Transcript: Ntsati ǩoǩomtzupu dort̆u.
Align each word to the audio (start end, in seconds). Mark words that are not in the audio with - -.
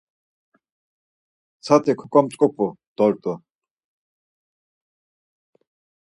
Ntsati 1.59 1.91
ǩoǩomtzupu 1.99 2.67
dort̆u. 2.97 3.33